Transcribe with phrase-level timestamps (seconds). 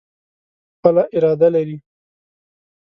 [0.75, 1.77] خپله اراده لري.